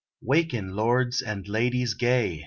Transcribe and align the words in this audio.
'Waken, 0.31 0.71
lords 0.75 1.21
and 1.21 1.47
ladies 1.47 1.93
gay 1.93 2.39